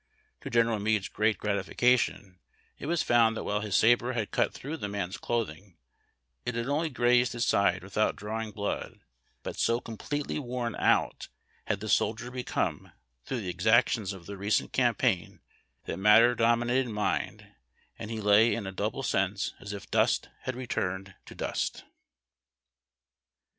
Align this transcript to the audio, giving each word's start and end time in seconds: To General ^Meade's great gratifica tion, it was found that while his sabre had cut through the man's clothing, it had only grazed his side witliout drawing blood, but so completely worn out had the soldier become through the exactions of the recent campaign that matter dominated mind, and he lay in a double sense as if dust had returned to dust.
To 0.41 0.49
General 0.49 0.79
^Meade's 0.79 1.09
great 1.09 1.37
gratifica 1.37 1.99
tion, 1.99 2.39
it 2.79 2.87
was 2.87 3.03
found 3.03 3.37
that 3.37 3.43
while 3.43 3.61
his 3.61 3.75
sabre 3.75 4.13
had 4.13 4.31
cut 4.31 4.51
through 4.51 4.77
the 4.77 4.87
man's 4.89 5.15
clothing, 5.15 5.77
it 6.43 6.55
had 6.55 6.67
only 6.67 6.89
grazed 6.89 7.33
his 7.33 7.45
side 7.45 7.83
witliout 7.83 8.15
drawing 8.15 8.49
blood, 8.51 9.01
but 9.43 9.59
so 9.59 9.79
completely 9.79 10.39
worn 10.39 10.75
out 10.77 11.27
had 11.65 11.81
the 11.81 11.87
soldier 11.87 12.31
become 12.31 12.91
through 13.25 13.41
the 13.41 13.49
exactions 13.49 14.11
of 14.11 14.25
the 14.25 14.37
recent 14.39 14.73
campaign 14.73 15.39
that 15.85 15.97
matter 15.97 16.33
dominated 16.33 16.89
mind, 16.89 17.49
and 17.99 18.09
he 18.09 18.19
lay 18.19 18.55
in 18.55 18.65
a 18.65 18.71
double 18.71 19.03
sense 19.03 19.53
as 19.59 19.71
if 19.71 19.91
dust 19.91 20.29
had 20.45 20.55
returned 20.55 21.13
to 21.27 21.35
dust. 21.35 21.83